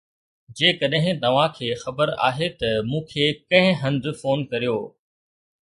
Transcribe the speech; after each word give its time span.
جيڪڏهن 0.59 1.19
توهان 1.25 1.53
کي 1.57 1.69
خبر 1.83 2.13
آهي 2.29 2.49
ته 2.63 2.73
مون 2.89 3.07
کي 3.13 3.29
ڪنهن 3.43 3.79
هنڌ 3.85 4.13
فون 4.23 4.47
ڪريو 4.55 4.79